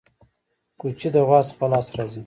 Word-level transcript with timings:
کوچي 0.79 1.09
د 1.13 1.17
غوا 1.27 1.39
څخه 1.47 1.55
په 1.59 1.65
لاس 1.71 1.87
راځي. 1.97 2.19